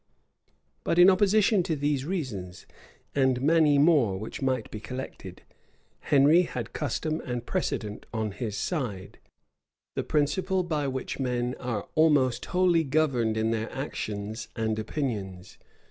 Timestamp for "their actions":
13.51-14.47